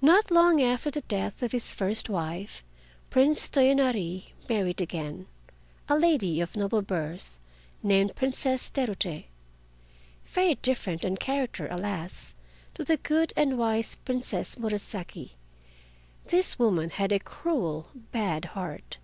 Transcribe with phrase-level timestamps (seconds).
[0.00, 2.64] Not long after the death of his first wife,
[3.10, 5.26] Prince Toyonari married again,
[5.86, 7.38] a lady of noble birth
[7.82, 9.26] named Princess Terute.
[10.24, 12.34] Very different in character, alas!
[12.72, 15.32] to the good and wise Princess Murasaki,
[16.28, 18.96] this woman had a cruel, bad heart.